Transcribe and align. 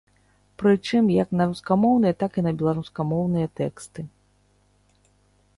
Прычым 0.61 1.11
як 1.15 1.29
на 1.41 1.47
рускамоўныя, 1.51 2.15
так 2.23 2.31
і 2.43 2.45
на 2.47 2.51
беларускамоўныя 2.63 3.47
тэксты. 3.61 4.09